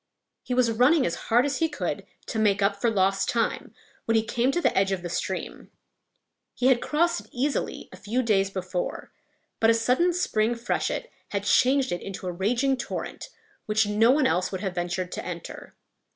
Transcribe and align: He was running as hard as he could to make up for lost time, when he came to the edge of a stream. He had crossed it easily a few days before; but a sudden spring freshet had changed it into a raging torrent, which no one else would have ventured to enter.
He 0.41 0.55
was 0.55 0.71
running 0.71 1.05
as 1.05 1.13
hard 1.29 1.45
as 1.45 1.57
he 1.59 1.69
could 1.69 2.07
to 2.25 2.39
make 2.39 2.63
up 2.63 2.75
for 2.81 2.89
lost 2.89 3.29
time, 3.29 3.71
when 4.05 4.15
he 4.15 4.23
came 4.23 4.51
to 4.51 4.59
the 4.59 4.75
edge 4.75 4.91
of 4.91 5.05
a 5.05 5.09
stream. 5.09 5.69
He 6.55 6.69
had 6.69 6.81
crossed 6.81 7.19
it 7.21 7.29
easily 7.31 7.87
a 7.91 7.97
few 7.97 8.23
days 8.23 8.49
before; 8.49 9.11
but 9.59 9.69
a 9.69 9.75
sudden 9.75 10.11
spring 10.11 10.55
freshet 10.55 11.11
had 11.29 11.43
changed 11.43 11.91
it 11.91 12.01
into 12.01 12.25
a 12.25 12.31
raging 12.31 12.77
torrent, 12.77 13.29
which 13.67 13.85
no 13.85 14.09
one 14.09 14.25
else 14.25 14.51
would 14.51 14.61
have 14.61 14.73
ventured 14.73 15.11
to 15.11 15.23
enter. 15.23 15.75